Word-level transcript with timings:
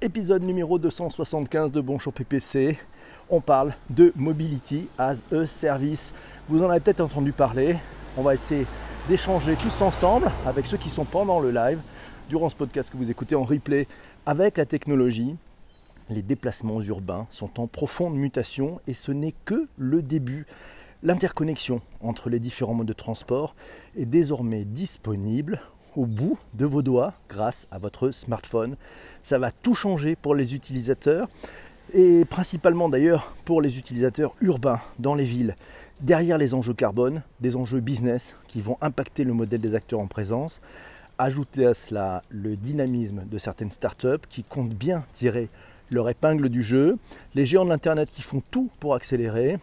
Épisode 0.00 0.42
numéro 0.44 0.78
275 0.78 1.72
de 1.72 1.80
Bon 1.80 1.98
Show 1.98 2.12
PPC. 2.12 2.78
On 3.28 3.40
parle 3.40 3.74
de 3.90 4.12
Mobility 4.14 4.86
as 4.96 5.24
a 5.32 5.44
Service. 5.44 6.12
Vous 6.48 6.62
en 6.62 6.70
avez 6.70 6.80
peut-être 6.80 7.00
entendu 7.00 7.32
parler. 7.32 7.76
On 8.16 8.22
va 8.22 8.34
essayer 8.34 8.64
d'échanger 9.08 9.56
tous 9.56 9.82
ensemble 9.82 10.30
avec 10.46 10.66
ceux 10.66 10.76
qui 10.76 10.88
sont 10.88 11.04
pendant 11.04 11.40
le 11.40 11.50
live, 11.50 11.80
durant 12.28 12.48
ce 12.48 12.54
podcast 12.54 12.90
que 12.90 12.96
vous 12.96 13.10
écoutez 13.10 13.34
en 13.34 13.42
replay, 13.42 13.88
avec 14.24 14.56
la 14.56 14.66
technologie. 14.66 15.36
Les 16.08 16.22
déplacements 16.22 16.80
urbains 16.80 17.26
sont 17.30 17.60
en 17.60 17.66
profonde 17.66 18.14
mutation 18.14 18.80
et 18.86 18.94
ce 18.94 19.12
n'est 19.12 19.34
que 19.44 19.68
le 19.76 20.00
début. 20.00 20.46
L'interconnexion 21.02 21.80
entre 22.00 22.30
les 22.30 22.38
différents 22.38 22.74
modes 22.74 22.86
de 22.86 22.92
transport 22.92 23.54
est 23.96 24.06
désormais 24.06 24.64
disponible 24.64 25.60
au 25.96 26.06
bout 26.06 26.38
de 26.54 26.66
vos 26.66 26.82
doigts 26.82 27.14
grâce 27.28 27.66
à 27.70 27.78
votre 27.78 28.10
smartphone. 28.10 28.76
Ça 29.22 29.38
va 29.38 29.50
tout 29.50 29.74
changer 29.74 30.16
pour 30.16 30.34
les 30.34 30.54
utilisateurs 30.54 31.28
et 31.92 32.24
principalement 32.24 32.88
d'ailleurs 32.88 33.34
pour 33.44 33.60
les 33.60 33.78
utilisateurs 33.78 34.34
urbains 34.40 34.80
dans 34.98 35.14
les 35.14 35.24
villes. 35.24 35.56
Derrière 36.00 36.38
les 36.38 36.54
enjeux 36.54 36.72
carbone, 36.72 37.22
des 37.40 37.56
enjeux 37.56 37.80
business 37.80 38.34
qui 38.46 38.60
vont 38.60 38.78
impacter 38.80 39.24
le 39.24 39.34
modèle 39.34 39.60
des 39.60 39.74
acteurs 39.74 40.00
en 40.00 40.06
présence. 40.06 40.60
Ajouter 41.18 41.66
à 41.66 41.74
cela 41.74 42.22
le 42.30 42.56
dynamisme 42.56 43.24
de 43.30 43.36
certaines 43.36 43.70
startups 43.70 44.26
qui 44.30 44.42
comptent 44.42 44.74
bien 44.74 45.04
tirer 45.12 45.50
leur 45.90 46.08
épingle 46.08 46.48
du 46.48 46.62
jeu, 46.62 46.96
les 47.34 47.44
géants 47.44 47.64
de 47.64 47.70
l'Internet 47.70 48.08
qui 48.10 48.22
font 48.22 48.42
tout 48.50 48.70
pour 48.80 48.94
accélérer, 48.94 49.58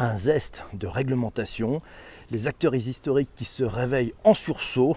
un 0.00 0.16
zeste 0.16 0.64
de 0.72 0.86
réglementation, 0.86 1.82
les 2.30 2.48
acteurs 2.48 2.74
historiques 2.74 3.28
qui 3.36 3.44
se 3.44 3.62
réveillent 3.62 4.14
en 4.24 4.34
sursaut 4.34 4.96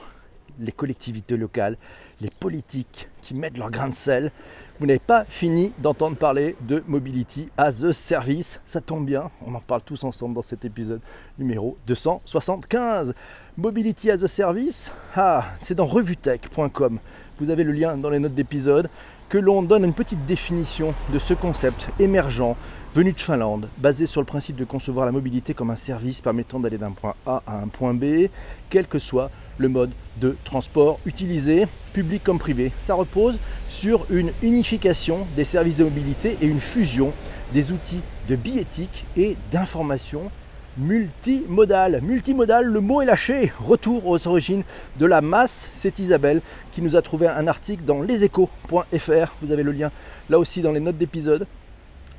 les 0.60 0.72
collectivités 0.72 1.38
locales, 1.38 1.78
les 2.22 2.30
politiques 2.30 3.10
qui 3.22 3.34
mettent 3.34 3.58
leur 3.58 3.72
grain 3.72 3.90
de 3.90 3.94
sel. 3.94 4.32
Vous 4.80 4.86
n'avez 4.86 5.00
pas 5.00 5.24
fini 5.26 5.72
d'entendre 5.80 6.18
parler 6.18 6.56
de 6.62 6.84
Mobility 6.88 7.50
as 7.58 7.84
a 7.84 7.94
Service. 7.94 8.60
Ça 8.66 8.82
tombe 8.82 9.06
bien, 9.06 9.30
on 9.46 9.54
en 9.54 9.60
parle 9.60 9.84
tous 9.84 10.04
ensemble 10.04 10.36
dans 10.36 10.42
cet 10.42 10.66
épisode 10.66 11.02
numéro 11.38 11.78
275. 11.88 13.14
Mobility 13.58 14.12
as 14.12 14.24
a 14.24 14.28
Service, 14.28 14.92
ah, 15.16 15.46
c'est 15.62 15.76
dans 15.76 15.86
revutech.com. 15.86 17.00
Vous 17.40 17.50
avez 17.50 17.64
le 17.64 17.72
lien 17.72 17.98
dans 17.98 18.10
les 18.10 18.20
notes 18.20 18.36
d'épisode 18.36 18.90
que 19.30 19.38
l'on 19.38 19.64
donne 19.64 19.84
une 19.84 19.94
petite 19.94 20.26
définition 20.26 20.94
de 21.12 21.18
ce 21.18 21.34
concept 21.34 21.90
émergent 22.00 22.56
venu 22.94 23.14
de 23.14 23.20
Finlande, 23.20 23.68
basé 23.80 24.06
sur 24.06 24.22
le 24.22 24.26
principe 24.26 24.56
de 24.56 24.66
concevoir 24.66 25.08
la 25.08 25.12
mobilité 25.12 25.56
comme 25.56 25.72
un 25.72 25.76
service 25.76 26.22
permettant 26.22 26.60
d'aller 26.60 26.78
d'un 26.78 26.92
point 26.92 27.16
A 27.26 27.42
à 27.48 27.58
un 27.58 27.68
point 27.68 27.96
B, 27.96 28.28
quel 28.70 28.86
que 28.86 29.00
soit 29.00 29.32
le 29.58 29.70
mode 29.70 29.92
de 30.20 30.36
transport 30.44 31.00
utilisé, 31.06 31.68
public 31.94 32.24
comme 32.24 32.40
privé. 32.40 32.72
Ça 32.80 32.94
repose 32.94 33.38
sur 33.70 34.06
une 34.10 34.32
unification 34.42 35.28
des 35.36 35.46
services 35.46 35.78
de 35.78 35.84
mobilité 35.84 36.38
et 36.42 36.46
une 36.46 36.60
fusion 36.60 37.14
des 37.54 37.72
outils 37.72 38.02
de 38.28 38.36
billettique 38.36 39.06
et 39.18 39.38
d'information 39.52 40.32
multimodal. 40.78 42.02
Multimodal, 42.02 42.66
le 42.66 42.80
mot 42.80 43.02
est 43.02 43.06
lâché. 43.06 43.52
Retour 43.64 44.08
aux 44.08 44.28
origines 44.28 44.64
de 45.00 45.06
la 45.06 45.22
masse. 45.22 45.70
C'est 45.72 46.00
Isabelle 46.00 46.42
qui 46.72 46.82
nous 46.82 46.96
a 46.96 47.02
trouvé 47.02 47.28
un 47.28 47.48
article 47.48 47.84
dans 47.84 48.02
leséchos.fr. 48.02 49.34
Vous 49.42 49.52
avez 49.52 49.64
le 49.64 49.72
lien 49.72 49.92
là 50.30 50.40
aussi 50.40 50.62
dans 50.62 50.72
les 50.72 50.80
notes 50.80 50.98
d'épisode. 50.98 51.46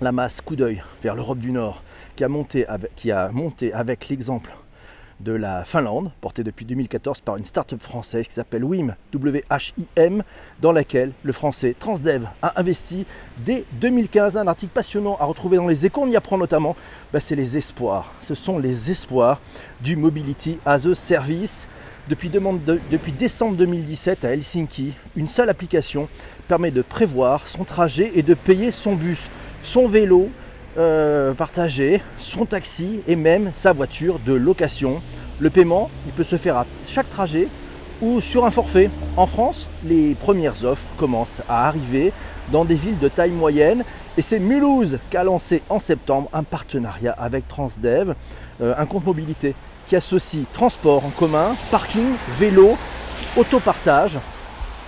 La 0.00 0.12
masse, 0.12 0.40
coup 0.40 0.56
d'œil 0.56 0.82
vers 1.02 1.14
l'Europe 1.14 1.38
du 1.38 1.52
Nord, 1.52 1.82
qui 2.16 2.24
a 2.24 2.28
monté 2.28 3.72
avec 3.72 4.08
l'exemple 4.08 4.50
de 5.20 5.32
la 5.32 5.64
Finlande, 5.64 6.10
portée 6.20 6.44
depuis 6.44 6.64
2014 6.64 7.20
par 7.20 7.36
une 7.36 7.44
start-up 7.44 7.82
française 7.82 8.26
qui 8.26 8.32
s'appelle 8.32 8.64
WIM, 8.64 8.94
W-H-I-M, 9.12 10.22
dans 10.60 10.72
laquelle 10.72 11.12
le 11.22 11.32
français 11.32 11.74
Transdev 11.78 12.26
a 12.42 12.60
investi 12.60 13.06
dès 13.38 13.64
2015. 13.80 14.36
Un 14.36 14.46
article 14.46 14.72
passionnant 14.72 15.16
à 15.20 15.24
retrouver 15.24 15.56
dans 15.56 15.68
les 15.68 15.86
échos. 15.86 16.02
On 16.02 16.10
y 16.10 16.16
apprend 16.16 16.38
notamment, 16.38 16.76
bah, 17.12 17.20
c'est 17.20 17.36
les 17.36 17.56
espoirs. 17.56 18.12
Ce 18.20 18.34
sont 18.34 18.58
les 18.58 18.90
espoirs 18.90 19.40
du 19.80 19.96
Mobility 19.96 20.58
as 20.64 20.86
a 20.86 20.94
Service. 20.94 21.68
Depuis, 22.08 22.28
depuis 22.28 23.12
décembre 23.12 23.56
2017 23.56 24.26
à 24.26 24.34
Helsinki, 24.34 24.92
une 25.16 25.28
seule 25.28 25.48
application 25.48 26.08
permet 26.48 26.70
de 26.70 26.82
prévoir 26.82 27.48
son 27.48 27.64
trajet 27.64 28.12
et 28.14 28.22
de 28.22 28.34
payer 28.34 28.70
son 28.70 28.94
bus, 28.94 29.30
son 29.62 29.88
vélo, 29.88 30.28
euh, 30.76 31.34
partager 31.34 32.02
son 32.18 32.46
taxi 32.46 33.00
et 33.06 33.16
même 33.16 33.50
sa 33.54 33.72
voiture 33.72 34.18
de 34.18 34.32
location. 34.32 35.00
Le 35.38 35.50
paiement, 35.50 35.90
il 36.06 36.12
peut 36.12 36.24
se 36.24 36.36
faire 36.36 36.56
à 36.56 36.66
chaque 36.88 37.08
trajet 37.10 37.48
ou 38.02 38.20
sur 38.20 38.44
un 38.44 38.50
forfait. 38.50 38.90
En 39.16 39.26
France, 39.26 39.68
les 39.84 40.14
premières 40.14 40.64
offres 40.64 40.86
commencent 40.96 41.42
à 41.48 41.68
arriver 41.68 42.12
dans 42.50 42.64
des 42.64 42.74
villes 42.74 42.98
de 42.98 43.08
taille 43.08 43.30
moyenne 43.30 43.84
et 44.16 44.22
c'est 44.22 44.38
Mulhouse 44.38 44.98
qui 45.10 45.16
a 45.16 45.24
lancé 45.24 45.62
en 45.68 45.78
septembre 45.78 46.28
un 46.32 46.42
partenariat 46.42 47.12
avec 47.18 47.48
Transdev, 47.48 48.14
euh, 48.60 48.74
un 48.76 48.86
compte 48.86 49.06
mobilité 49.06 49.54
qui 49.86 49.96
associe 49.96 50.44
transport 50.52 51.04
en 51.04 51.10
commun, 51.10 51.56
parking, 51.70 52.14
vélo, 52.38 52.76
autopartage 53.36 54.18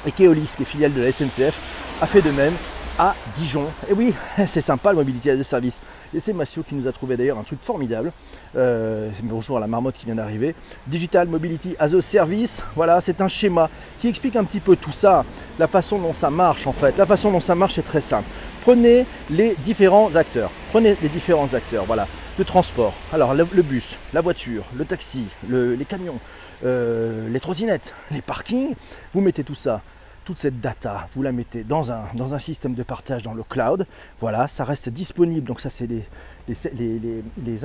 et 0.07 0.13
Keolis, 0.13 0.55
qui 0.57 0.63
est 0.63 0.67
filiale 0.67 0.95
de 0.95 1.03
la 1.03 1.13
SNCF, 1.13 1.59
a 2.01 2.07
fait 2.07 2.23
de 2.23 2.31
même 2.31 2.55
à 2.99 3.15
Dijon. 3.35 3.67
Et 3.89 3.93
oui, 3.93 4.15
c'est 4.47 4.61
sympa 4.61 4.91
le 4.91 4.97
mobilité 4.97 5.37
de 5.37 5.43
service. 5.43 5.81
Et 6.15 6.21
c'est 6.21 6.33
Massio 6.33 6.63
qui 6.63 6.75
nous 6.75 6.87
a 6.87 6.93
trouvé 6.93 7.17
d'ailleurs 7.17 7.39
un 7.39 7.43
truc 7.43 7.59
formidable. 7.63 8.13
Euh, 8.57 9.11
bonjour 9.23 9.59
à 9.59 9.61
la 9.61 9.67
marmotte 9.67 9.97
qui 9.97 10.07
vient 10.07 10.15
d'arriver. 10.15 10.55
Digital 10.87 11.29
Mobility 11.29 11.77
as 11.79 11.95
a 11.95 12.01
Service. 12.01 12.63
Voilà, 12.75 13.01
c'est 13.01 13.21
un 13.21 13.29
schéma 13.29 13.69
qui 13.99 14.09
explique 14.09 14.37
un 14.37 14.45
petit 14.45 14.61
peu 14.61 14.77
tout 14.77 14.93
ça, 14.93 15.25
la 15.59 15.69
façon 15.69 15.99
dont 15.99 16.15
ça 16.15 16.31
marche 16.31 16.67
en 16.67 16.73
fait. 16.73 16.97
La 16.97 17.07
façon 17.07 17.31
dont 17.31 17.41
ça 17.41 17.55
marche 17.55 17.79
est 17.79 17.83
très 17.83 18.01
simple. 18.01 18.29
Prenez 18.63 19.05
les 19.31 19.55
différents 19.59 20.15
acteurs. 20.17 20.51
Prenez 20.71 20.97
les 21.03 21.09
différents 21.09 21.53
acteurs, 21.55 21.85
voilà, 21.85 22.07
de 22.39 22.43
transport. 22.45 22.95
Alors 23.13 23.35
le, 23.35 23.45
bus, 23.45 23.97
la 24.15 24.21
voiture, 24.21 24.65
le 24.75 24.85
taxi, 24.85 25.27
les 25.49 25.85
camions, 25.85 26.19
euh, 26.65 27.29
les 27.29 27.41
trottinettes, 27.41 27.95
les 28.11 28.23
parkings. 28.23 28.75
Vous 29.13 29.21
mettez 29.21 29.45
tout 29.45 29.55
ça 29.55 29.83
toute 30.27 30.39
cette 30.39 30.61
data, 30.61 31.09
vous 31.15 31.23
la 31.23 31.31
mettez 31.31 31.63
dans 31.63 31.93
un, 31.93 32.03
dans 32.15 32.35
un 32.35 32.41
système 32.41 32.75
de 32.75 32.83
partage 32.83 33.23
dans 33.23 33.33
le 33.33 33.45
cloud. 33.45 33.87
Voilà, 34.21 34.49
ça 34.49 34.65
reste 34.65 34.89
disponible. 34.89 35.47
Donc 35.47 35.61
ça, 35.61 35.71
c'est 35.71 35.87
les, 35.87 36.05
les, 36.49 37.65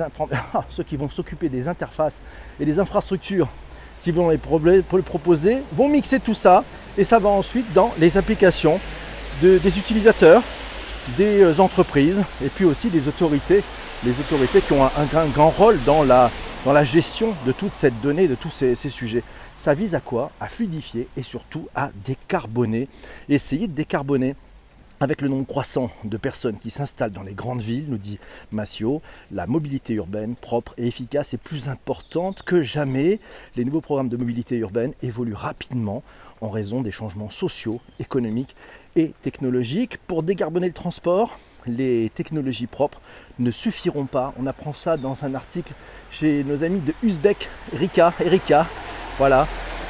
ah, 0.54 0.64
ceux 0.70 0.84
qui 0.84 0.96
vont 0.96 1.08
s'occuper 1.08 1.48
des 1.48 1.66
interfaces 1.66 2.22
et 2.60 2.64
des 2.64 2.78
infrastructures 2.78 3.48
qui 4.04 4.12
vont 4.12 4.30
les 4.30 4.38
proposer, 4.38 5.62
vont 5.72 5.88
mixer 5.88 6.20
tout 6.20 6.34
ça 6.34 6.64
et 6.96 7.04
ça 7.04 7.18
va 7.18 7.28
ensuite 7.30 7.72
dans 7.72 7.92
les 7.98 8.16
applications 8.16 8.78
de, 9.42 9.58
des 9.58 9.78
utilisateurs, 9.78 10.42
des 11.16 11.42
euh, 11.42 11.60
entreprises 11.60 12.22
et 12.44 12.48
puis 12.48 12.64
aussi 12.64 12.90
des 12.90 13.08
autorités, 13.08 13.62
les 14.04 14.18
autorités 14.20 14.60
qui 14.60 14.72
ont 14.72 14.84
un, 14.84 15.26
grand 15.26 15.50
rôle 15.50 15.80
dans 15.84 16.04
la, 16.04 16.30
dans 16.64 16.72
la 16.72 16.84
gestion 16.84 17.34
de 17.44 17.50
toute 17.50 17.74
cette 17.74 18.00
donnée, 18.00 18.28
de 18.28 18.36
tous 18.36 18.50
ces 18.50 18.76
sujets. 18.76 19.24
Ça 19.62 19.74
vise 19.74 19.94
à 19.94 20.00
quoi? 20.00 20.32
À 20.40 20.48
fluidifier 20.48 21.06
et 21.16 21.22
surtout 21.22 21.68
à 21.76 21.92
décarboner. 22.04 22.88
essayer 23.28 23.68
de 23.68 23.72
décarboner 23.72 24.34
avec 24.98 25.20
le 25.20 25.28
nombre 25.28 25.46
croissant 25.46 25.88
de 26.02 26.16
personnes 26.16 26.58
qui 26.58 26.70
s'installent 26.70 27.12
dans 27.12 27.22
les 27.22 27.32
grandes 27.32 27.60
villes, 27.60 27.84
nous 27.86 27.96
dit 27.96 28.18
Massio, 28.50 29.02
la 29.30 29.46
mobilité 29.46 29.94
urbaine 29.94 30.34
propre 30.34 30.74
et 30.78 30.88
efficace 30.88 31.32
est 31.32 31.38
plus 31.38 31.68
importante 31.68 32.42
que 32.42 32.60
jamais. 32.60 33.20
Les 33.54 33.64
nouveaux 33.64 33.80
programmes 33.80 34.08
de 34.08 34.16
mobilité 34.16 34.56
urbaine 34.56 34.94
évoluent 35.00 35.32
rapidement 35.32 36.02
en 36.40 36.48
raison 36.48 36.80
des 36.80 36.90
changements 36.90 37.30
sociaux, 37.30 37.80
économiques 38.00 38.56
et 38.96 39.12
technologiques. 39.22 39.96
Pour 40.08 40.24
décarboner 40.24 40.66
le 40.66 40.72
transport, 40.72 41.38
les 41.68 42.10
technologies 42.16 42.66
propres 42.66 43.00
ne 43.38 43.52
suffiront 43.52 44.06
pas. 44.06 44.34
On 44.40 44.48
apprend 44.48 44.72
ça 44.72 44.96
dans 44.96 45.24
un 45.24 45.36
article 45.36 45.72
chez 46.10 46.42
nos 46.42 46.64
amis 46.64 46.80
de 46.80 46.94
Uzbek, 47.04 47.48
Erika, 47.72 48.12
Erika 48.18 48.66
voilà. 49.18 49.46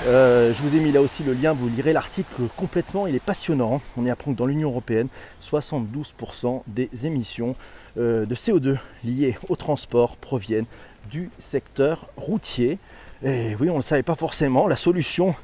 Euh, 0.07 0.53
je 0.53 0.61
vous 0.63 0.75
ai 0.75 0.81
mis 0.81 0.91
là 0.91 1.01
aussi 1.01 1.23
le 1.23 1.33
lien, 1.33 1.53
vous 1.53 1.69
lirez 1.69 1.93
l'article 1.93 2.43
complètement, 2.57 3.07
il 3.07 3.15
est 3.15 3.21
passionnant. 3.21 3.81
On 3.97 4.05
y 4.05 4.11
apprend 4.11 4.33
que 4.33 4.39
dans 4.39 4.47
l'Union 4.47 4.71
Européenne, 4.71 5.09
72% 5.41 6.63
des 6.67 6.91
émissions 7.05 7.55
euh, 7.99 8.27
de 8.27 8.35
CO2 8.35 8.79
liées 9.05 9.37
au 9.49 9.55
transport 9.55 10.17
proviennent 10.17 10.67
du 11.11 11.31
secteur 11.39 12.09
routier. 12.17 12.79
Et 13.25 13.55
oui, 13.61 13.69
on 13.71 13.75
ne 13.75 13.79
le 13.79 13.83
savait 13.83 14.03
pas 14.03 14.17
forcément. 14.17 14.67
La 14.67 14.77
solution 14.77 15.37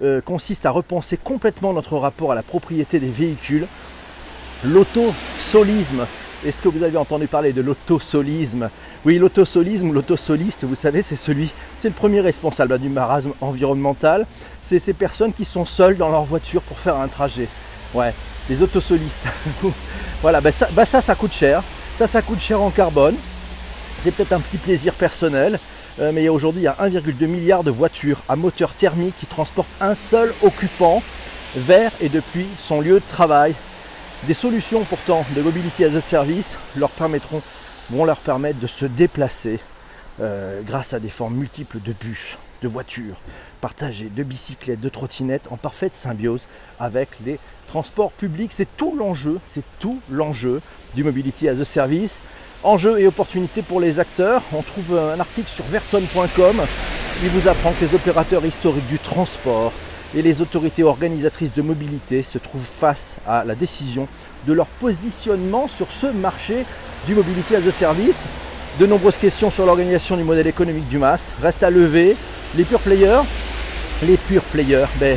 euh, 0.00 0.22
consiste 0.22 0.64
à 0.64 0.70
repenser 0.70 1.18
complètement 1.18 1.74
notre 1.74 1.98
rapport 1.98 2.32
à 2.32 2.34
la 2.34 2.42
propriété 2.42 2.98
des 3.00 3.10
véhicules. 3.10 3.66
L'autosolisme 4.64 6.06
est-ce 6.44 6.62
que 6.62 6.68
vous 6.68 6.82
avez 6.82 6.96
entendu 6.96 7.26
parler 7.26 7.52
de 7.52 7.62
l'autosolisme? 7.62 8.68
Oui, 9.06 9.18
l'autosolisme, 9.18 9.92
l'autosoliste, 9.92 10.64
vous 10.64 10.74
savez, 10.74 11.00
c'est 11.00 11.14
celui, 11.14 11.52
c'est 11.78 11.86
le 11.86 11.94
premier 11.94 12.20
responsable 12.20 12.76
du 12.80 12.88
marasme 12.88 13.34
environnemental. 13.40 14.26
C'est 14.64 14.80
ces 14.80 14.94
personnes 14.94 15.32
qui 15.32 15.44
sont 15.44 15.64
seules 15.64 15.96
dans 15.96 16.08
leur 16.08 16.24
voiture 16.24 16.60
pour 16.60 16.76
faire 16.76 16.96
un 16.96 17.06
trajet. 17.06 17.46
Ouais, 17.94 18.12
les 18.50 18.62
autosolistes. 18.62 19.28
voilà, 20.22 20.40
ça, 20.50 20.68
ben 20.72 20.84
ça, 20.84 21.00
ça 21.00 21.14
coûte 21.14 21.32
cher. 21.32 21.62
Ça, 21.94 22.08
ça 22.08 22.20
coûte 22.20 22.40
cher 22.40 22.60
en 22.60 22.70
carbone. 22.70 23.14
C'est 24.00 24.10
peut-être 24.10 24.32
un 24.32 24.40
petit 24.40 24.58
plaisir 24.58 24.92
personnel. 24.92 25.60
Euh, 26.00 26.10
mais 26.12 26.28
aujourd'hui, 26.28 26.62
il 26.62 26.64
y 26.64 26.66
a 26.66 26.76
1,2 26.80 27.26
milliard 27.28 27.62
de 27.62 27.70
voitures 27.70 28.20
à 28.28 28.34
moteur 28.34 28.74
thermique 28.74 29.14
qui 29.20 29.26
transportent 29.26 29.68
un 29.80 29.94
seul 29.94 30.34
occupant 30.42 31.00
vers 31.54 31.92
et 32.00 32.08
depuis 32.08 32.48
son 32.58 32.80
lieu 32.80 32.94
de 32.94 33.06
travail. 33.06 33.54
Des 34.24 34.34
solutions 34.34 34.82
pourtant 34.82 35.24
de 35.36 35.42
mobility 35.42 35.84
as 35.84 35.94
a 35.94 36.00
service 36.00 36.58
leur 36.74 36.90
permettront, 36.90 37.40
vont 37.90 38.04
leur 38.04 38.18
permettre 38.18 38.58
de 38.58 38.66
se 38.66 38.86
déplacer 38.86 39.60
euh, 40.20 40.60
grâce 40.62 40.92
à 40.92 41.00
des 41.00 41.08
formes 41.08 41.34
multiples 41.34 41.80
de 41.80 41.92
bus, 41.92 42.38
de 42.62 42.68
voitures 42.68 43.16
partagées, 43.60 44.08
de 44.08 44.22
bicyclettes, 44.22 44.80
de 44.80 44.88
trottinettes 44.88 45.48
en 45.50 45.56
parfaite 45.56 45.94
symbiose 45.94 46.46
avec 46.80 47.08
les 47.24 47.38
transports 47.66 48.12
publics. 48.12 48.52
C'est 48.52 48.76
tout 48.76 48.96
l'enjeu, 48.96 49.38
c'est 49.44 49.64
tout 49.78 50.00
l'enjeu 50.10 50.62
du 50.94 51.04
mobility 51.04 51.48
as 51.48 51.60
a 51.60 51.64
service. 51.64 52.22
Enjeux 52.62 52.98
et 52.98 53.06
opportunités 53.06 53.62
pour 53.62 53.80
les 53.80 54.00
acteurs. 54.00 54.42
On 54.52 54.62
trouve 54.62 54.98
un 54.98 55.20
article 55.20 55.48
sur 55.48 55.64
verton.com. 55.66 56.62
Il 57.22 57.28
vous 57.30 57.48
apprend 57.48 57.72
que 57.72 57.84
les 57.84 57.94
opérateurs 57.94 58.44
historiques 58.44 58.88
du 58.88 58.98
transport 58.98 59.72
et 60.14 60.22
les 60.22 60.40
autorités 60.40 60.82
organisatrices 60.82 61.52
de 61.52 61.62
mobilité 61.62 62.22
se 62.22 62.38
trouvent 62.38 62.66
face 62.66 63.16
à 63.26 63.44
la 63.44 63.54
décision 63.54 64.08
de 64.46 64.52
leur 64.52 64.66
positionnement 64.66 65.68
sur 65.68 65.90
ce 65.90 66.06
marché 66.06 66.64
du 67.06 67.14
mobility 67.14 67.56
as 67.56 67.66
a 67.66 67.70
service. 67.70 68.26
De 68.78 68.86
nombreuses 68.86 69.16
questions 69.16 69.50
sur 69.50 69.64
l'organisation 69.64 70.16
du 70.16 70.22
modèle 70.22 70.46
économique 70.46 70.88
du 70.88 70.98
MAS 70.98 71.32
restent 71.42 71.62
à 71.62 71.70
lever. 71.70 72.16
Les 72.56 72.64
pure 72.64 72.80
players, 72.80 73.22
les 74.02 74.16
pure 74.16 74.42
players, 74.42 74.86
ben, 75.00 75.16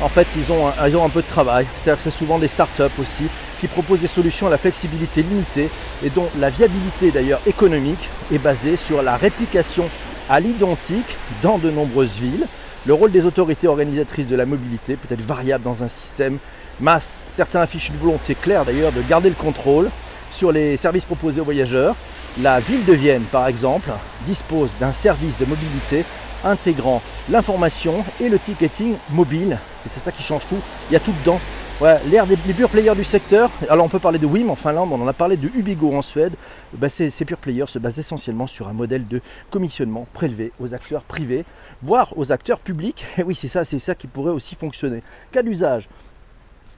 en 0.00 0.08
fait, 0.08 0.26
ils 0.36 0.52
ont, 0.52 0.66
un, 0.66 1.08
peu 1.08 1.22
de 1.22 1.26
travail. 1.26 1.66
C'est 1.78 2.10
souvent 2.10 2.38
des 2.38 2.48
startups 2.48 2.82
aussi 3.00 3.24
qui 3.60 3.66
proposent 3.66 4.00
des 4.00 4.06
solutions 4.06 4.46
à 4.46 4.50
la 4.50 4.58
flexibilité 4.58 5.22
limitée 5.22 5.70
et 6.04 6.10
dont 6.10 6.28
la 6.38 6.50
viabilité 6.50 7.10
d'ailleurs 7.10 7.40
économique 7.46 8.10
est 8.32 8.38
basée 8.38 8.76
sur 8.76 9.02
la 9.02 9.16
réplication 9.16 9.88
à 10.28 10.40
l'identique 10.40 11.16
dans 11.42 11.56
de 11.58 11.70
nombreuses 11.70 12.18
villes. 12.18 12.46
Le 12.86 12.94
rôle 12.94 13.10
des 13.10 13.26
autorités 13.26 13.66
organisatrices 13.66 14.28
de 14.28 14.36
la 14.36 14.46
mobilité 14.46 14.94
peut 14.94 15.12
être 15.12 15.20
variable 15.20 15.64
dans 15.64 15.82
un 15.82 15.88
système 15.88 16.38
masse. 16.78 17.26
Certains 17.32 17.60
affichent 17.60 17.88
une 17.88 17.96
volonté 17.96 18.36
claire 18.36 18.64
d'ailleurs 18.64 18.92
de 18.92 19.02
garder 19.02 19.28
le 19.28 19.34
contrôle 19.34 19.90
sur 20.30 20.52
les 20.52 20.76
services 20.76 21.04
proposés 21.04 21.40
aux 21.40 21.44
voyageurs. 21.44 21.96
La 22.40 22.60
ville 22.60 22.84
de 22.84 22.92
Vienne, 22.92 23.24
par 23.24 23.48
exemple, 23.48 23.90
dispose 24.24 24.70
d'un 24.78 24.92
service 24.92 25.36
de 25.36 25.46
mobilité 25.46 26.04
intégrant 26.44 27.02
l'information 27.28 28.04
et 28.20 28.28
le 28.28 28.38
ticketing 28.38 28.94
mobile. 29.10 29.58
Et 29.84 29.88
c'est 29.88 29.98
ça 29.98 30.12
qui 30.12 30.22
change 30.22 30.46
tout. 30.46 30.60
Il 30.88 30.92
y 30.92 30.96
a 30.96 31.00
tout 31.00 31.14
dedans. 31.24 31.40
Ouais, 31.78 32.00
L'ère 32.10 32.26
des, 32.26 32.36
pure 32.36 32.70
players 32.70 32.94
du 32.94 33.04
secteur, 33.04 33.50
alors 33.68 33.84
on 33.84 33.90
peut 33.90 33.98
parler 33.98 34.18
de 34.18 34.24
WIM 34.24 34.48
en 34.48 34.56
Finlande, 34.56 34.90
on 34.92 35.02
en 35.02 35.06
a 35.06 35.12
parlé 35.12 35.36
de 35.36 35.48
Ubigo 35.48 35.94
en 35.94 36.00
Suède, 36.00 36.32
bah 36.72 36.88
ces, 36.88 37.10
pure 37.26 37.36
players 37.36 37.66
se 37.66 37.78
basent 37.78 37.98
essentiellement 37.98 38.46
sur 38.46 38.66
un 38.66 38.72
modèle 38.72 39.06
de 39.06 39.20
commissionnement 39.50 40.06
prélevé 40.14 40.52
aux 40.58 40.72
acteurs 40.72 41.02
privés, 41.02 41.44
voire 41.82 42.16
aux 42.16 42.32
acteurs 42.32 42.60
publics. 42.60 43.04
Et 43.18 43.22
oui, 43.24 43.34
c'est 43.34 43.48
ça, 43.48 43.62
c'est 43.62 43.78
ça 43.78 43.94
qui 43.94 44.06
pourrait 44.06 44.32
aussi 44.32 44.54
fonctionner. 44.54 45.02
Cas 45.32 45.42
d'usage, 45.42 45.86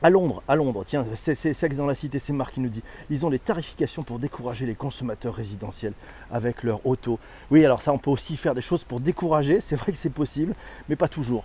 à 0.03 0.11
Londres, 0.11 0.43
à 0.49 0.57
Londres, 0.57 0.83
tiens, 0.85 1.07
c'est 1.15 1.37
Sex 1.37 1.77
dans 1.77 1.87
la 1.87 1.95
cité, 1.95 2.19
c'est 2.19 2.33
Marc 2.33 2.55
qui 2.55 2.61
nous 2.61 2.69
dit, 2.69 2.83
ils 3.09 3.25
ont 3.25 3.31
les 3.31 3.39
tarifications 3.39 4.03
pour 4.03 4.19
décourager 4.19 4.67
les 4.67 4.75
consommateurs 4.75 5.35
résidentiels 5.35 5.93
avec 6.33 6.65
leur 6.65 6.85
auto. 6.85 7.21
Oui, 7.53 7.65
alors 7.65 7.83
ça, 7.83 7.93
on 7.93 7.99
peut 7.99 8.11
aussi 8.11 8.37
faire 8.37 8.55
des 8.57 8.63
choses 8.63 8.83
pour 8.83 8.99
décourager, 8.99 9.61
c'est 9.61 9.77
vrai 9.77 9.93
que 9.93 9.99
c'est 9.99 10.11
possible, 10.11 10.57
mais 10.89 10.97
pas 10.97 11.09
toujours. 11.09 11.45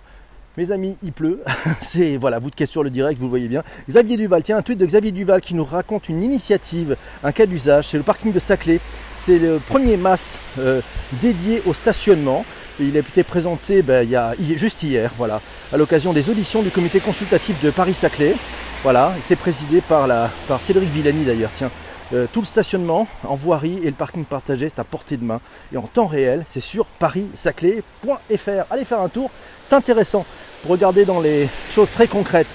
Mes 0.56 0.70
amis, 0.70 0.96
il 1.02 1.12
pleut. 1.12 1.42
C'est 1.80 2.16
voilà, 2.16 2.38
vous 2.38 2.48
de 2.48 2.66
sur 2.66 2.84
le 2.84 2.90
direct, 2.90 3.20
vous 3.20 3.28
voyez 3.28 3.48
bien. 3.48 3.64
Xavier 3.88 4.16
Duval, 4.16 4.42
tiens, 4.42 4.58
un 4.58 4.62
tweet 4.62 4.78
de 4.78 4.86
Xavier 4.86 5.10
Duval 5.10 5.40
qui 5.40 5.54
nous 5.54 5.64
raconte 5.64 6.08
une 6.08 6.22
initiative, 6.22 6.96
un 7.24 7.32
cas 7.32 7.46
d'usage. 7.46 7.88
C'est 7.88 7.96
le 7.96 8.04
parking 8.04 8.32
de 8.32 8.38
Saclay. 8.38 8.78
C'est 9.18 9.38
le 9.38 9.58
premier 9.58 9.96
masse 9.96 10.38
euh, 10.58 10.80
dédié 11.20 11.62
au 11.66 11.74
stationnement. 11.74 12.44
Il 12.78 12.96
a 12.96 13.00
été 13.00 13.24
présenté 13.24 13.82
ben, 13.82 14.04
il 14.04 14.10
y 14.10 14.16
a, 14.16 14.34
juste 14.56 14.82
hier, 14.82 15.12
voilà, 15.16 15.40
à 15.72 15.76
l'occasion 15.76 16.12
des 16.12 16.28
auditions 16.30 16.62
du 16.62 16.70
comité 16.70 17.00
consultatif 17.00 17.60
de 17.62 17.70
Paris-Saclay. 17.70 18.34
Voilà, 18.82 19.12
c'est 19.22 19.36
présidé 19.36 19.80
par, 19.80 20.06
la, 20.06 20.30
par 20.46 20.60
Cédric 20.60 20.90
Villani 20.90 21.24
d'ailleurs. 21.24 21.50
Tiens, 21.54 21.70
euh, 22.12 22.26
tout 22.32 22.40
le 22.40 22.46
stationnement 22.46 23.06
en 23.26 23.34
voirie 23.34 23.78
et 23.82 23.86
le 23.86 23.92
parking 23.92 24.24
partagé, 24.24 24.68
c'est 24.68 24.78
à 24.78 24.84
portée 24.84 25.16
de 25.16 25.24
main. 25.24 25.40
Et 25.72 25.76
en 25.76 25.82
temps 25.82 26.06
réel, 26.06 26.44
c'est 26.46 26.60
sur 26.60 26.86
paris-saclay.fr. 26.86 28.64
Allez 28.70 28.84
faire 28.84 29.00
un 29.00 29.08
tour, 29.08 29.30
c'est 29.62 29.74
intéressant 29.74 30.26
pour 30.62 30.72
regarder 30.72 31.04
dans 31.04 31.20
les 31.20 31.48
choses 31.70 31.90
très 31.90 32.06
concrètes. 32.06 32.48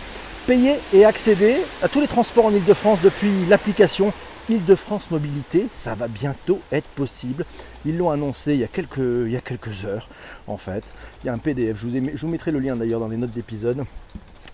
Payer 0.46 0.76
et 0.94 1.06
accéder 1.06 1.58
à 1.82 1.88
tous 1.88 2.00
les 2.02 2.08
transports 2.08 2.46
en 2.46 2.52
Ile-de-France 2.52 3.00
depuis 3.04 3.46
l'application 3.48 4.14
Île-de-France 4.50 5.12
Mobilité, 5.12 5.68
ça 5.76 5.94
va 5.94 6.08
bientôt 6.08 6.60
être 6.72 6.88
possible. 6.88 7.46
Ils 7.86 7.98
l'ont 7.98 8.10
annoncé 8.10 8.54
il 8.54 8.60
y, 8.60 8.64
a 8.64 8.68
quelques, 8.68 9.86
heures, 9.86 10.10
en 10.48 10.58
fait. 10.58 10.84
Il 11.24 11.28
y 11.28 11.30
a 11.30 11.34
un 11.34 11.38
PDF, 11.38 11.78
je 11.78 11.88
je 11.88 12.22
vous 12.22 12.28
mettrai 12.28 12.50
le 12.50 12.58
lien 12.58 12.76
d'ailleurs 12.76 13.00
dans 13.00 13.08
les 13.08 13.18
notes 13.18 13.32
d'épisode. 13.32 13.86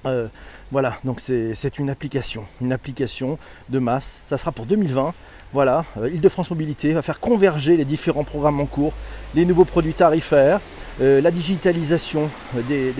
Euh, 0.05 0.27
voilà, 0.71 0.97
donc 1.03 1.19
c'est 1.19 1.79
une 1.79 1.89
application, 1.89 2.45
une 2.61 2.73
application 2.73 3.37
de 3.69 3.79
masse. 3.79 4.19
Ça 4.25 4.37
sera 4.37 4.51
pour 4.51 4.65
2020. 4.65 5.13
Voilà, 5.53 5.85
euh, 5.97 6.09
Île-de-France 6.09 6.49
Mobilité 6.49 6.91
va 6.93 7.01
faire 7.01 7.19
converger 7.19 7.77
les 7.77 7.85
différents 7.85 8.23
programmes 8.23 8.59
en 8.59 8.65
cours, 8.65 8.93
les 9.35 9.45
nouveaux 9.45 9.65
produits 9.65 9.93
tarifaires, 9.93 10.59
euh, 11.01 11.21
la 11.21 11.31
digitalisation 11.31 12.29
des, 12.67 12.93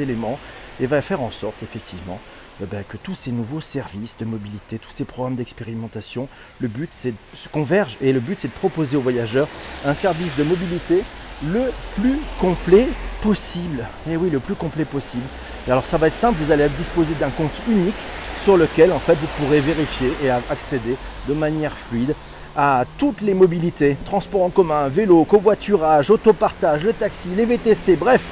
éléments, 0.00 0.38
et 0.80 0.86
va 0.86 1.00
faire 1.00 1.22
en 1.22 1.30
sorte 1.30 1.62
effectivement 1.62 2.20
ben, 2.60 2.84
que 2.86 2.96
tous 2.96 3.14
ces 3.14 3.32
nouveaux 3.32 3.62
services 3.62 4.16
de 4.18 4.24
mobilité, 4.24 4.78
tous 4.78 4.90
ces 4.90 5.04
programmes 5.04 5.36
d'expérimentation, 5.36 6.28
le 6.60 6.68
but 6.68 6.90
c'est 6.92 7.12
de 7.12 7.16
se 7.34 7.48
converger 7.48 7.96
et 8.02 8.12
le 8.12 8.20
but 8.20 8.38
c'est 8.38 8.48
de 8.48 8.52
proposer 8.52 8.96
aux 8.96 9.00
voyageurs 9.00 9.48
un 9.86 9.94
service 9.94 10.34
de 10.36 10.44
mobilité 10.44 11.02
le 11.44 11.70
plus 11.94 12.18
complet 12.40 12.88
possible. 13.22 13.86
Et 14.08 14.16
oui, 14.16 14.30
le 14.30 14.40
plus 14.40 14.54
complet 14.54 14.84
possible. 14.84 15.24
Alors 15.68 15.84
ça 15.84 15.96
va 15.96 16.06
être 16.06 16.16
simple, 16.16 16.38
vous 16.40 16.52
allez 16.52 16.68
disposer 16.68 17.14
d'un 17.18 17.30
compte 17.30 17.60
unique 17.68 17.94
sur 18.42 18.56
lequel 18.56 18.92
en 18.92 19.00
fait 19.00 19.14
vous 19.14 19.26
pourrez 19.38 19.58
vérifier 19.60 20.12
et 20.22 20.30
accéder 20.30 20.96
de 21.28 21.34
manière 21.34 21.76
fluide 21.76 22.14
à 22.56 22.84
toutes 22.98 23.20
les 23.20 23.34
mobilités, 23.34 23.96
transport 24.04 24.44
en 24.44 24.50
commun, 24.50 24.88
vélo, 24.88 25.24
covoiturage, 25.24 26.10
autopartage, 26.10 26.84
le 26.84 26.92
taxi, 26.92 27.30
les 27.36 27.44
VTC, 27.44 27.96
bref, 27.96 28.30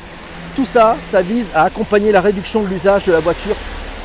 tout 0.55 0.65
ça, 0.65 0.97
ça 1.11 1.23
vise 1.23 1.47
à 1.55 1.65
accompagner 1.65 2.13
la 2.13 2.21
réduction 2.21 2.63
de 2.63 2.69
l'usage 2.69 3.05
de 3.05 3.13
la 3.13 3.21
voiture 3.21 3.57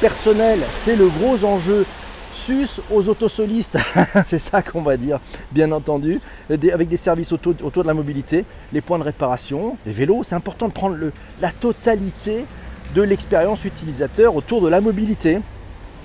personnelle. 0.02 0.60
C'est 0.74 0.96
le 0.96 1.08
gros 1.08 1.46
enjeu 1.46 1.86
sus 2.34 2.82
aux 2.92 3.08
autosolistes, 3.10 3.78
c'est 4.28 4.40
ça 4.40 4.62
qu'on 4.62 4.82
va 4.82 4.98
dire, 4.98 5.20
bien 5.52 5.72
entendu, 5.72 6.20
avec 6.50 6.88
des 6.88 6.98
services 6.98 7.32
autour, 7.32 7.54
de 7.54 7.84
la 7.84 7.94
mobilité, 7.94 8.44
les 8.74 8.82
points 8.82 9.00
de 9.00 9.04
réparation, 9.04 9.78
les 9.86 9.92
vélos. 9.92 10.24
C'est 10.24 10.36
important 10.36 10.68
de 10.68 10.74
prendre 10.74 10.98
la 11.40 11.52
totalité 11.52 12.46
de 12.96 13.02
l'expérience 13.02 13.66
utilisateur 13.66 14.36
autour 14.36 14.62
de 14.62 14.70
la 14.70 14.82
mobilité. 14.82 15.40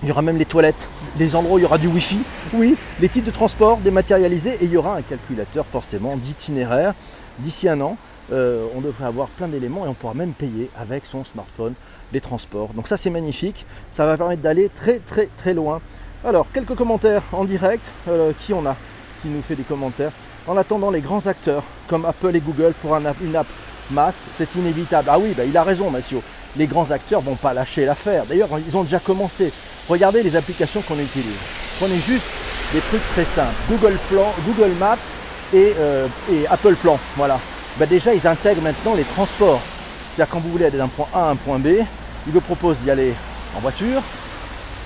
Il 0.02 0.08
y 0.08 0.12
aura 0.12 0.22
même 0.22 0.36
les 0.36 0.44
toilettes, 0.44 0.88
les 1.18 1.34
endroits 1.34 1.56
où 1.56 1.58
il 1.58 1.62
y 1.62 1.64
aura 1.64 1.78
du 1.78 1.86
Wi-Fi, 1.86 2.18
oui, 2.52 2.76
les 3.00 3.08
titres 3.08 3.26
de 3.26 3.32
transport 3.32 3.78
dématérialisés 3.78 4.58
et 4.60 4.64
il 4.64 4.70
y 4.72 4.76
aura 4.76 4.96
un 4.96 5.02
calculateur 5.02 5.64
forcément 5.66 6.16
d'itinéraire. 6.16 6.94
D'ici 7.38 7.68
un 7.68 7.80
an, 7.80 7.96
euh, 8.32 8.66
on 8.76 8.80
devrait 8.80 9.06
avoir 9.06 9.28
plein 9.28 9.48
d'éléments 9.48 9.86
et 9.86 9.88
on 9.88 9.94
pourra 9.94 10.14
même 10.14 10.32
payer 10.32 10.70
avec 10.78 11.06
son 11.06 11.24
smartphone 11.24 11.74
les 12.12 12.20
transports. 12.20 12.74
Donc 12.74 12.86
ça 12.88 12.96
c'est 12.96 13.10
magnifique, 13.10 13.64
ça 13.92 14.04
va 14.04 14.16
permettre 14.16 14.42
d'aller 14.42 14.68
très 14.68 14.98
très 14.98 15.28
très 15.36 15.54
loin. 15.54 15.80
Alors, 16.24 16.46
quelques 16.54 16.74
commentaires 16.74 17.22
en 17.32 17.44
direct. 17.44 17.84
Euh, 18.08 18.32
qui 18.40 18.54
on 18.54 18.64
a 18.64 18.76
qui 19.20 19.28
nous 19.28 19.42
fait 19.42 19.56
des 19.56 19.62
commentaires? 19.62 20.12
En 20.46 20.56
attendant, 20.56 20.90
les 20.90 21.02
grands 21.02 21.26
acteurs 21.26 21.62
comme 21.86 22.06
Apple 22.06 22.34
et 22.34 22.40
Google 22.40 22.72
pour 22.80 22.96
une 22.96 23.36
app 23.36 23.46
masse, 23.90 24.24
c'est 24.36 24.54
inévitable. 24.54 25.08
Ah 25.10 25.18
oui, 25.18 25.34
bah, 25.36 25.44
il 25.44 25.56
a 25.56 25.62
raison, 25.62 25.90
Mathieu. 25.90 26.20
Les 26.56 26.66
grands 26.66 26.90
acteurs 26.90 27.20
vont 27.20 27.34
pas 27.34 27.52
lâcher 27.52 27.84
l'affaire. 27.84 28.24
D'ailleurs, 28.26 28.48
ils 28.66 28.76
ont 28.76 28.84
déjà 28.84 28.98
commencé. 28.98 29.52
Regardez 29.88 30.22
les 30.22 30.36
applications 30.36 30.82
qu'on 30.82 30.98
utilise. 30.98 31.34
Prenez 31.78 31.98
juste 31.98 32.26
des 32.72 32.80
trucs 32.80 33.06
très 33.12 33.24
simples. 33.24 33.54
Google, 33.68 33.98
Plan, 34.08 34.32
Google 34.46 34.72
Maps 34.78 34.96
et, 35.52 35.74
euh, 35.78 36.06
Apple 36.48 36.76
Plan. 36.76 36.98
Voilà. 37.16 37.40
Bah, 37.78 37.86
déjà, 37.86 38.14
ils 38.14 38.26
intègrent 38.26 38.62
maintenant 38.62 38.94
les 38.94 39.04
transports. 39.04 39.60
C'est-à-dire 40.14 40.32
quand 40.32 40.40
vous 40.40 40.50
voulez 40.50 40.66
aller 40.66 40.78
d'un 40.78 40.88
point 40.88 41.08
A 41.12 41.26
à 41.26 41.30
un 41.30 41.36
point 41.36 41.58
B, 41.58 41.68
ils 42.26 42.32
vous 42.32 42.40
proposent 42.40 42.78
d'y 42.78 42.90
aller 42.90 43.12
en 43.56 43.60
voiture, 43.60 44.02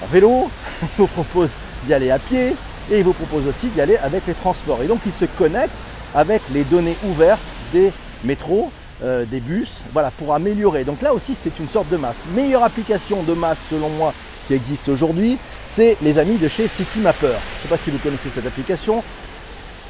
en 0.03 0.07
vélo, 0.07 0.51
il 0.83 0.89
vous 0.97 1.07
propose 1.07 1.51
d'y 1.85 1.95
aller 1.95 2.11
à 2.11 2.19
pied 2.19 2.55
et 2.91 2.99
il 2.99 3.05
vous 3.05 3.13
propose 3.13 3.47
aussi 3.47 3.69
d'y 3.69 3.81
aller 3.81 3.97
avec 3.99 4.27
les 4.27 4.35
transports. 4.35 4.83
Et 4.83 4.87
donc 4.87 5.01
il 5.05 5.13
se 5.13 5.27
connecte 5.27 5.75
avec 6.15 6.43
les 6.53 6.65
données 6.65 6.97
ouvertes 7.05 7.41
des 7.73 7.93
métros, 8.25 8.73
euh, 9.03 9.25
des 9.25 9.41
bus, 9.41 9.81
voilà, 9.93 10.11
pour 10.11 10.35
améliorer. 10.35 10.85
Donc 10.85 11.03
là 11.03 11.15
aussi 11.15 11.35
c'est 11.35 11.59
une 11.59 11.69
sorte 11.69 11.89
de 11.89 11.97
masse. 11.97 12.19
Meilleure 12.35 12.65
application 12.65 13.23
de 13.23 13.33
masse 13.33 13.65
selon 13.71 13.89
moi 13.91 14.13
qui 14.47 14.55
existe 14.55 14.89
aujourd'hui, 14.89 15.39
c'est 15.67 15.97
les 16.03 16.19
amis 16.19 16.37
de 16.39 16.49
chez 16.49 16.67
CityMapper. 16.69 17.27
Je 17.27 17.33
ne 17.33 17.63
sais 17.63 17.69
pas 17.69 17.77
si 17.77 17.91
vous 17.91 17.99
connaissez 17.99 18.31
cette 18.31 18.47
application. 18.47 19.03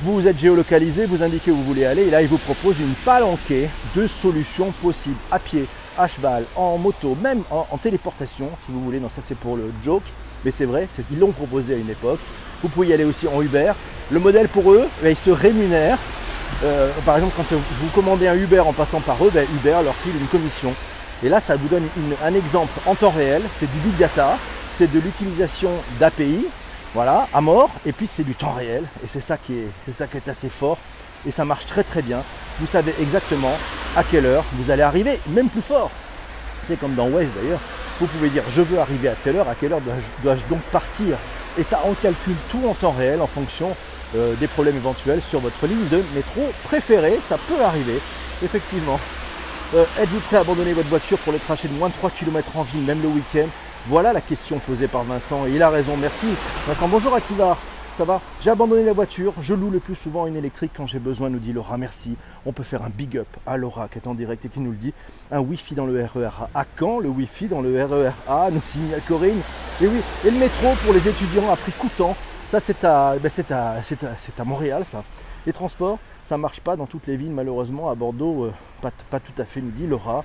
Vous 0.03 0.15
vous 0.15 0.29
êtes 0.29 0.39
géolocalisé, 0.39 1.07
vous 1.07 1.23
indiquez 1.23 1.51
où 1.51 1.57
vous 1.57 1.65
voulez 1.65 1.85
aller 1.85 2.03
et 2.03 2.11
là 2.11 2.23
il 2.23 2.29
vous 2.29 2.39
propose 2.39 2.79
une 2.79 2.95
palanquée 3.05 3.69
de 3.97 4.07
solutions 4.07 4.73
possibles 4.83 5.17
à 5.33 5.39
pied, 5.39 5.67
à 5.99 6.07
cheval, 6.07 6.45
en 6.55 6.79
moto, 6.79 7.17
même 7.21 7.43
en, 7.51 7.79
téléportation, 7.79 8.51
si 8.65 8.73
vous 8.73 8.85
voulez. 8.85 9.01
Non, 9.01 9.11
ça 9.11 9.23
c'est 9.23 9.37
pour 9.37 9.57
le 9.57 9.73
joke, 9.83 10.05
mais 10.45 10.51
c'est 10.51 10.67
vrai, 10.67 10.87
ils 11.11 11.19
l'ont 11.19 11.33
proposé 11.33 11.75
à 11.75 11.77
une 11.79 11.91
époque. 11.91 12.21
Vous 12.63 12.69
pouvez 12.69 12.89
y 12.89 12.93
aller 12.93 13.05
aussi 13.05 13.27
en 13.27 13.41
Uber. 13.41 13.73
Le 14.11 14.21
modèle 14.21 14.49
pour 14.49 14.73
eux, 14.73 14.87
ben, 15.03 15.11
ils 15.11 15.17
se 15.17 15.31
rémunèrent. 15.31 15.99
Euh, 16.65 16.91
par 17.07 17.17
exemple, 17.17 17.35
quand 17.37 17.57
vous 17.57 17.89
commandez 17.95 18.27
un 18.27 18.35
Uber 18.35 18.61
en 18.61 18.73
passant 18.73 19.01
par 19.01 19.25
eux, 19.25 19.31
ben, 19.33 19.47
Uber 19.55 19.77
leur 19.85 19.95
file 19.95 20.17
une 20.21 20.27
commission. 20.27 20.75
Et 21.23 21.29
là, 21.29 21.41
ça 21.41 21.57
vous 21.57 21.69
donne 21.69 21.87
un 22.25 22.35
exemple 22.35 22.73
en 22.87 22.95
temps 22.95 23.11
réel, 23.11 23.43
c'est 23.57 23.71
du 23.71 23.79
big 23.79 23.97
data, 23.97 24.37
c'est 24.73 24.93
de 24.93 24.99
l'utilisation 24.99 25.71
d'API, 25.99 26.47
voilà, 26.95 27.29
à 27.35 27.41
mort, 27.41 27.71
et 27.85 27.93
puis 27.93 28.07
c'est 28.07 28.25
du 28.25 28.35
temps 28.35 28.53
réel, 28.53 28.85
et 29.05 29.09
c'est 29.09 29.21
ça, 29.21 29.37
qui 29.37 29.55
est, 29.55 29.69
c'est 29.87 29.95
ça 29.95 30.07
qui 30.07 30.17
est 30.17 30.29
assez 30.29 30.49
fort, 30.49 30.79
et 31.27 31.31
ça 31.31 31.45
marche 31.45 31.67
très 31.67 31.83
très 31.83 32.03
bien. 32.03 32.23
Vous 32.61 32.67
savez 32.67 32.95
exactement 33.01 33.53
à 33.97 34.03
quelle 34.05 34.27
heure 34.27 34.45
vous 34.55 34.71
allez 34.71 34.83
arriver, 34.83 35.21
même 35.29 35.49
plus 35.49 35.63
fort. 35.63 35.91
C'est 36.65 36.79
comme 36.79 36.95
dans 36.95 37.09
Waze 37.09 37.29
d'ailleurs, 37.41 37.61
vous 38.01 38.07
pouvez 38.07 38.31
dire 38.31 38.43
je 38.51 38.63
veux 38.63 38.79
arriver 38.79 39.09
à 39.09 39.15
telle 39.15 39.37
heure, 39.37 39.49
à 39.49 39.55
quelle 39.55 39.73
heure 39.73 39.81
dois-je, 40.23 40.47
donc 40.47 40.61
partir? 40.73 41.17
Et 41.57 41.63
ça, 41.63 41.81
on 41.85 41.95
calcule 41.95 42.37
tout 42.49 42.63
en 42.69 42.75
temps 42.75 42.95
réel 42.97 43.21
en 43.21 43.27
fonction 43.27 43.75
euh, 44.17 44.35
des 44.37 44.47
problèmes 44.47 44.77
éventuels 44.77 45.23
sur 45.23 45.41
votre 45.41 45.67
ligne 45.67 45.89
de 45.91 46.03
métro 46.15 46.43
préférée. 46.65 47.19
Ça 47.27 47.37
peut 47.37 47.63
arriver, 47.63 48.01
effectivement. 48.43 48.99
Euh, 49.75 49.85
êtes-vous 50.01 50.21
prêt 50.21 50.39
à 50.39 50.41
abandonner 50.41 50.73
votre 50.73 50.89
voiture 50.89 51.19
pour 51.19 51.33
les 51.33 51.39
trajets 51.39 51.69
de 51.69 51.75
moins 51.75 51.89
de 51.89 51.95
3 51.95 52.11
km 52.11 52.57
en 52.57 52.63
ville, 52.63 52.83
même 52.83 53.03
le 53.03 53.09
week-end? 53.09 53.49
Voilà 53.87 54.13
la 54.13 54.21
question 54.21 54.59
posée 54.59 54.89
par 54.89 55.05
Vincent. 55.05 55.47
Et 55.47 55.53
il 55.53 55.63
a 55.63 55.71
raison, 55.71 55.97
merci. 55.97 56.27
Vincent, 56.67 56.89
bonjour 56.89 57.15
à 57.15 57.21
va 57.37 57.59
ça 57.99 58.05
va? 58.05 58.21
J'ai 58.41 58.51
abandonné 58.51 58.85
la 58.85 58.93
voiture, 58.93 59.35
je 59.41 59.55
loue 59.55 59.71
le 59.71 59.81
plus 59.81 59.97
souvent 59.97 60.29
une 60.29 60.37
électrique 60.37 60.71
quand 60.77 60.87
j'ai 60.87 61.01
besoin, 61.01 61.31
nous 61.31 61.41
dit 61.41 61.53
Laura. 61.53 61.77
Merci. 61.79 62.15
On 62.47 62.53
peut 62.53 62.63
faire 62.63 62.85
un 62.85 62.91
big 62.91 63.19
up 63.19 63.27
à 63.45 63.57
Laura 63.57 63.89
qui 63.89 63.99
est 63.99 64.07
en 64.07 64.15
direct 64.15 64.45
et 64.45 64.49
qui 64.49 64.61
nous 64.61 64.71
le 64.71 64.77
dit. 64.77 64.95
Un 65.33 65.41
Wi-Fi 65.41 65.75
dans 65.75 65.85
le 65.85 66.05
RER 66.05 66.29
A. 66.55 66.61
À 66.61 66.65
quand 66.77 67.01
le 67.01 67.09
Wi-Fi 67.09 67.49
dans 67.49 67.61
le 67.61 67.85
RER 67.85 68.13
A? 68.29 68.51
Nous 68.53 68.63
signale 68.65 69.03
Corinne. 69.09 69.41
Et 69.83 69.89
oui, 69.89 69.99
et 70.25 70.31
le 70.31 70.39
métro 70.39 70.69
pour 70.85 70.95
les 70.95 71.09
étudiants 71.09 71.51
à 71.53 71.57
prix 71.57 71.73
coûtant. 71.73 72.17
Ça, 72.49 72.61
c'est 72.61 72.83
à, 72.83 73.17
ben 73.21 73.29
c'est 73.29 73.53
à, 73.53 74.45
Montréal, 74.47 74.85
ça. 74.91 75.05
Les 75.45 75.53
transports, 75.53 75.99
ça 76.25 76.39
ne 76.39 76.41
marche 76.41 76.61
pas 76.61 76.77
dans 76.77 76.87
toutes 76.87 77.07
les 77.07 77.19
villes, 77.19 77.31
malheureusement. 77.31 77.91
À 77.91 77.95
Bordeaux, 77.95 78.45
euh, 78.47 78.53
pas, 78.81 79.21
tout 79.21 79.35
à 79.37 79.45
fait, 79.45 79.61
nous 79.61 79.71
dit 79.71 79.87
Laura. 79.87 80.25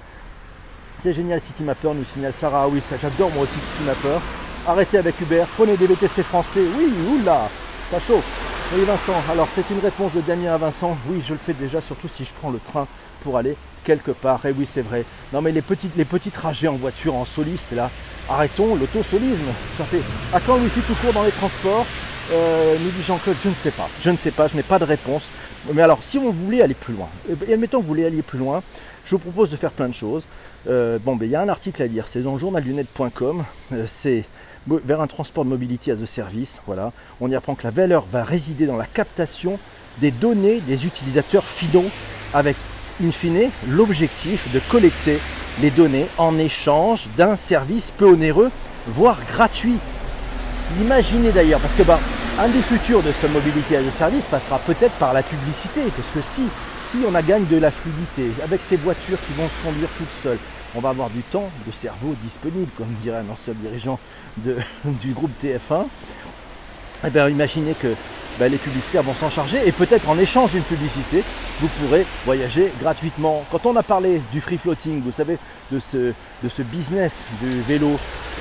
C'est 0.99 1.13
génial, 1.13 1.41
Citymapper, 1.41 1.91
nous 1.93 2.05
signale 2.05 2.33
Sarah. 2.33 2.63
Ah 2.63 2.67
oui, 2.69 2.79
ça, 2.79 2.95
j'adore 2.95 3.29
moi 3.31 3.43
aussi 3.43 3.59
Citymapper. 3.59 4.19
Arrêtez 4.65 4.99
avec 4.99 5.19
Uber, 5.19 5.43
prenez 5.57 5.75
des 5.75 5.85
VTC 5.85 6.23
français. 6.23 6.61
Oui, 6.77 6.93
oula 7.11 7.49
pas 7.91 7.99
chaud. 7.99 8.21
Oui 8.73 8.85
Vincent, 8.85 9.21
alors 9.29 9.49
c'est 9.53 9.69
une 9.69 9.79
réponse 9.79 10.13
de 10.13 10.21
Damien 10.21 10.53
à 10.53 10.57
Vincent. 10.57 10.95
Oui, 11.09 11.21
je 11.27 11.33
le 11.33 11.39
fais 11.39 11.53
déjà, 11.53 11.81
surtout 11.81 12.07
si 12.07 12.23
je 12.23 12.31
prends 12.39 12.51
le 12.51 12.59
train 12.59 12.87
pour 13.21 13.37
aller 13.37 13.57
quelque 13.83 14.11
part. 14.11 14.45
Et 14.45 14.53
oui, 14.57 14.65
c'est 14.65 14.81
vrai. 14.81 15.03
Non 15.33 15.41
mais 15.41 15.51
les 15.51 15.61
petits, 15.61 15.91
les 15.97 16.05
petits 16.05 16.31
trajets 16.31 16.69
en 16.69 16.77
voiture, 16.77 17.15
en 17.15 17.25
soliste, 17.25 17.73
là, 17.73 17.89
arrêtons 18.29 18.75
l'autosolisme. 18.75 19.51
Ça 19.77 19.83
fait 19.83 20.01
à 20.33 20.39
quand 20.39 20.55
le 20.55 20.61
wifi 20.63 20.79
tout 20.87 20.95
court 20.95 21.11
dans 21.11 21.23
les 21.23 21.31
transports? 21.31 21.85
Euh, 22.31 22.77
nous 22.79 22.89
dit 22.89 23.03
Jean-Claude, 23.03 23.35
je 23.43 23.49
ne 23.49 23.55
sais 23.55 23.71
pas. 23.71 23.89
Je 24.01 24.09
ne 24.09 24.17
sais 24.17 24.31
pas, 24.31 24.47
je 24.47 24.55
n'ai 24.55 24.63
pas 24.63 24.79
de 24.79 24.85
réponse. 24.85 25.29
Mais 25.73 25.81
alors, 25.81 26.03
si 26.03 26.17
vous 26.17 26.31
voulez 26.31 26.61
aller 26.61 26.73
plus 26.73 26.93
loin, 26.93 27.09
et 27.47 27.53
admettons 27.53 27.79
que 27.79 27.83
vous 27.83 27.89
voulez 27.89 28.05
aller 28.05 28.21
plus 28.21 28.39
loin, 28.39 28.63
je 29.05 29.11
vous 29.11 29.19
propose 29.19 29.49
de 29.49 29.57
faire 29.57 29.71
plein 29.71 29.89
de 29.89 29.93
choses. 29.93 30.27
Euh, 30.67 30.97
bon, 30.99 31.15
ben, 31.15 31.25
il 31.25 31.31
y 31.31 31.35
a 31.35 31.41
un 31.41 31.49
article 31.49 31.81
à 31.81 31.87
lire, 31.87 32.07
c'est 32.07 32.21
dans 32.21 32.37
journaldunet.com. 32.37 33.43
Euh, 33.73 33.83
c'est 33.87 34.23
vers 34.67 35.01
un 35.01 35.07
transport 35.07 35.43
de 35.43 35.49
mobilité 35.49 35.91
as 35.91 36.01
a 36.01 36.05
service. 36.05 36.61
Voilà. 36.65 36.93
On 37.19 37.29
y 37.29 37.35
apprend 37.35 37.55
que 37.55 37.63
la 37.63 37.71
valeur 37.71 38.05
va 38.09 38.23
résider 38.23 38.65
dans 38.65 38.77
la 38.77 38.85
captation 38.85 39.59
des 39.99 40.11
données 40.11 40.61
des 40.61 40.85
utilisateurs 40.85 41.43
finaux 41.43 41.85
avec, 42.33 42.55
in 43.03 43.11
fine, 43.11 43.49
l'objectif 43.67 44.51
de 44.53 44.59
collecter 44.71 45.19
les 45.61 45.69
données 45.69 46.07
en 46.17 46.39
échange 46.39 47.09
d'un 47.17 47.35
service 47.35 47.91
peu 47.91 48.05
onéreux, 48.05 48.51
voire 48.87 49.19
gratuit. 49.33 49.77
Imaginez 50.81 51.31
d'ailleurs, 51.31 51.59
parce 51.59 51.75
que 51.75 51.83
bah, 51.83 51.99
un 52.39 52.47
des 52.47 52.61
futurs 52.61 53.03
de 53.03 53.11
ce 53.11 53.27
mobilité 53.27 53.77
a 53.77 53.91
service 53.91 54.25
passera 54.25 54.59
peut-être 54.59 54.93
par 54.93 55.13
la 55.13 55.21
publicité, 55.21 55.81
parce 55.95 56.09
que 56.09 56.21
si, 56.21 56.43
si 56.85 56.97
on 57.07 57.13
a 57.13 57.21
gagne 57.21 57.45
de 57.45 57.57
la 57.57 57.69
fluidité 57.69 58.31
avec 58.43 58.61
ces 58.61 58.77
voitures 58.77 59.19
qui 59.27 59.33
vont 59.33 59.47
se 59.49 59.63
conduire 59.63 59.89
toutes 59.97 60.11
seules, 60.11 60.39
on 60.75 60.79
va 60.79 60.89
avoir 60.89 61.09
du 61.09 61.21
temps 61.21 61.49
de 61.67 61.71
cerveau 61.71 62.15
disponible, 62.23 62.71
comme 62.77 62.87
dirait 63.01 63.17
un 63.17 63.29
ancien 63.29 63.53
dirigeant 63.53 63.99
du 64.37 65.13
groupe 65.13 65.31
TF1. 65.43 65.85
Eh 67.05 67.09
bien, 67.09 67.29
imaginez 67.29 67.73
que 67.73 67.89
ben, 68.39 68.51
les 68.51 68.57
publicitaires 68.57 69.03
vont 69.03 69.13
s'en 69.13 69.29
charger 69.29 69.59
et 69.65 69.71
peut-être 69.71 70.09
en 70.09 70.17
échange 70.17 70.51
d'une 70.51 70.63
publicité, 70.63 71.23
vous 71.59 71.67
pourrez 71.79 72.05
voyager 72.25 72.71
gratuitement. 72.81 73.45
Quand 73.51 73.65
on 73.65 73.75
a 73.75 73.83
parlé 73.83 74.21
du 74.31 74.41
free 74.41 74.57
floating, 74.57 75.01
vous 75.01 75.11
savez, 75.11 75.37
de 75.71 75.79
ce, 75.79 75.97
de 75.97 76.49
ce 76.49 76.61
business 76.61 77.23
du 77.41 77.61
vélo, 77.61 77.91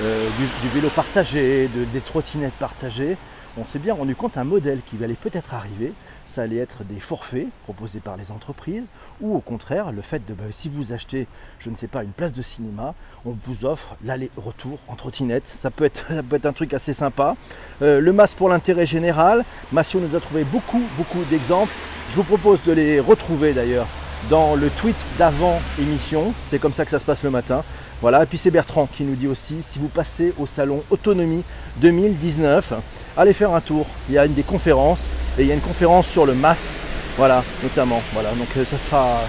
euh, 0.01 0.27
du, 0.37 0.69
vélo 0.69 0.89
partagé, 0.89 1.69
des 1.73 2.01
trottinettes 2.01 2.53
partagées, 2.53 3.17
on 3.57 3.65
s'est 3.65 3.79
bien 3.79 3.93
rendu 3.93 4.15
compte 4.15 4.37
un 4.37 4.43
modèle 4.43 4.79
qui 4.85 5.01
allait 5.03 5.13
peut-être 5.13 5.53
arriver, 5.53 5.93
ça 6.25 6.41
allait 6.41 6.57
être 6.57 6.83
des 6.83 6.99
forfaits 6.99 7.47
proposés 7.63 7.99
par 7.99 8.17
les 8.17 8.31
entreprises, 8.31 8.87
ou 9.21 9.35
au 9.35 9.39
contraire 9.39 9.91
le 9.91 10.01
fait 10.01 10.25
de 10.25 10.33
bah, 10.33 10.45
si 10.51 10.69
vous 10.69 10.93
achetez, 10.93 11.27
je 11.59 11.69
ne 11.69 11.75
sais 11.75 11.87
pas, 11.87 12.03
une 12.03 12.11
place 12.11 12.33
de 12.33 12.41
cinéma, 12.41 12.95
on 13.25 13.35
vous 13.45 13.65
offre 13.65 13.95
l'aller-retour 14.03 14.79
en 14.87 14.95
trottinette. 14.95 15.47
Ça 15.47 15.69
peut, 15.69 15.85
être, 15.85 16.07
peut 16.29 16.37
être 16.37 16.45
un 16.45 16.53
truc 16.53 16.73
assez 16.73 16.93
sympa. 16.93 17.35
Euh, 17.81 17.99
le 17.99 18.13
masque 18.13 18.37
pour 18.37 18.49
l'intérêt 18.49 18.85
général, 18.85 19.43
Massio 19.71 19.99
nous 19.99 20.15
a 20.15 20.19
trouvé 20.19 20.43
beaucoup, 20.43 20.81
beaucoup 20.97 21.23
d'exemples. 21.29 21.73
Je 22.09 22.15
vous 22.15 22.23
propose 22.23 22.61
de 22.63 22.71
les 22.71 22.99
retrouver 22.99 23.53
d'ailleurs 23.53 23.87
dans 24.29 24.55
le 24.55 24.69
tweet 24.69 24.95
d'avant 25.17 25.59
émission. 25.79 26.33
C'est 26.47 26.59
comme 26.59 26.73
ça 26.73 26.85
que 26.85 26.91
ça 26.91 26.99
se 26.99 27.05
passe 27.05 27.23
le 27.23 27.29
matin. 27.29 27.63
Voilà, 28.03 28.21
et 28.21 28.25
puis 28.25 28.37
c'est 28.37 28.51
Bertrand 28.51 28.85
qui 28.91 29.03
nous 29.03 29.15
dit 29.15 29.27
aussi, 29.27 29.61
si 29.61 29.79
vous 29.79 29.87
passez 29.87 30.33
au 30.37 30.45
salon 30.45 30.83
Autonomie 30.91 31.41
2019, 31.77 32.73
allez 33.15 33.31
faire 33.31 33.53
un 33.53 33.61
tour. 33.61 33.85
Il 34.09 34.15
y 34.15 34.17
a 34.17 34.25
une 34.25 34.33
des 34.33 34.43
conférences 34.43 35.09
et 35.39 35.43
il 35.43 35.47
y 35.47 35.51
a 35.51 35.53
une 35.53 35.61
conférence 35.61 36.07
sur 36.07 36.25
le 36.25 36.33
MAS, 36.33 36.79
voilà, 37.15 37.45
notamment. 37.63 38.01
Voilà, 38.11 38.31
donc 38.31 38.49
euh, 38.57 38.65
ça 38.65 38.77
sera 38.77 39.21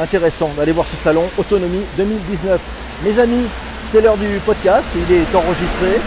intéressant 0.00 0.48
d'aller 0.56 0.72
voir 0.72 0.88
ce 0.88 0.96
salon 0.96 1.24
Autonomie 1.36 1.82
2019. 1.98 2.58
Mes 3.04 3.18
amis, 3.18 3.44
c'est 3.90 4.00
l'heure 4.00 4.16
du 4.16 4.40
podcast, 4.46 4.88
il 4.96 5.14
est 5.14 5.34
enregistré, 5.34 6.00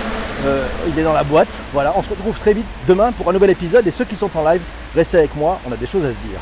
euh, 0.47 0.65
il 0.87 0.97
est 0.97 1.03
dans 1.03 1.13
la 1.13 1.23
boîte. 1.23 1.59
Voilà, 1.73 1.93
on 1.95 2.01
se 2.01 2.09
retrouve 2.09 2.39
très 2.39 2.55
vite 2.55 2.65
demain 2.87 3.11
pour 3.11 3.29
un 3.29 3.33
nouvel 3.33 3.51
épisode 3.51 3.85
et 3.85 3.91
ceux 3.91 4.05
qui 4.05 4.15
sont 4.15 4.31
en 4.33 4.43
live, 4.43 4.61
restez 4.95 5.19
avec 5.19 5.35
moi, 5.35 5.59
on 5.69 5.71
a 5.71 5.77
des 5.77 5.85
choses 5.85 6.03
à 6.03 6.09
se 6.09 6.27
dire. 6.27 6.39